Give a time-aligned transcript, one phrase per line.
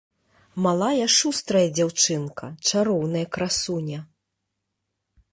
[0.65, 3.99] Малая шустрая дзяўчынка, чароўная красуня.